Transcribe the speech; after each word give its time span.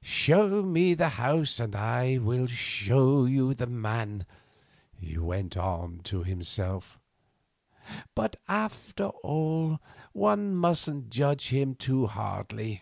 "Show 0.00 0.62
me 0.62 0.94
the 0.94 1.10
house 1.20 1.60
and 1.60 1.76
I 1.76 2.16
will 2.16 2.46
show 2.46 3.26
you 3.26 3.52
the 3.52 3.66
man," 3.66 4.24
he 4.96 5.18
went 5.18 5.54
on 5.54 5.98
to 6.04 6.22
himself; 6.22 6.98
"but, 8.14 8.36
after 8.48 9.08
all, 9.08 9.80
one 10.14 10.54
mustn't 10.56 11.10
judge 11.10 11.50
him 11.50 11.74
too 11.74 12.06
hardly. 12.06 12.80